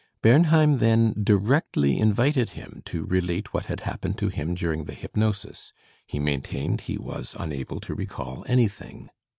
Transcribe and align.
Bernheim 0.23 0.79
then 0.79 1.13
directly 1.23 1.99
invited 1.99 2.49
him 2.57 2.81
to 2.85 3.05
relate 3.05 3.53
what 3.53 3.65
had 3.67 3.81
happened 3.81 4.17
to 4.17 4.29
him 4.29 4.55
during 4.55 4.85
the 4.85 4.95
hypnosis. 4.95 5.73
He 6.07 6.17
maintained 6.17 6.81
he 6.81 6.97
was 6.97 7.35
unable 7.37 7.79
to 7.81 7.93
recall 7.93 8.43
anything. 8.47 9.11